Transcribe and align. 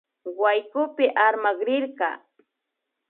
Waykupi 0.41 1.05
armakrirka 1.25 2.09